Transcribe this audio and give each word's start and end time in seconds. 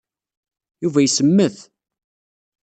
Yuba 0.83 0.99
isemmet. 1.07 1.57